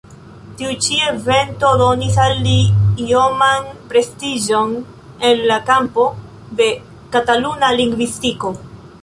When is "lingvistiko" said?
7.83-8.55